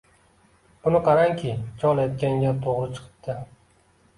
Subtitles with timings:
[0.87, 1.51] Buni qarangki,
[1.83, 3.41] chol aytgan gap to‘g‘ri chiqibdi.